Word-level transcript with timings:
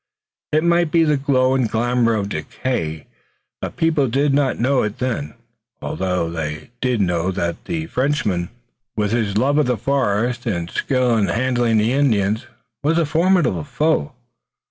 It 0.51 0.63
might 0.63 0.89
be 0.91 1.03
the 1.03 1.15
glow 1.15 1.53
and 1.53 1.69
glamor 1.69 2.15
of 2.15 2.27
decay, 2.29 3.05
but 3.61 3.75
people 3.75 4.07
did 4.07 4.33
not 4.33 4.57
know 4.57 4.81
it 4.81 4.97
then, 4.97 5.35
although 5.79 6.27
they 6.27 6.71
did 6.81 7.01
know 7.01 7.29
that 7.29 7.65
the 7.65 7.85
Frenchman, 7.85 8.49
with 8.97 9.11
his 9.11 9.37
love 9.37 9.59
of 9.59 9.67
the 9.67 9.77
forest 9.77 10.47
and 10.47 10.71
skill 10.71 11.15
in 11.17 11.27
handling 11.27 11.77
the 11.77 11.93
Indians, 11.93 12.47
was 12.81 12.97
a 12.97 13.05
formidable 13.05 13.63
foe. 13.63 14.13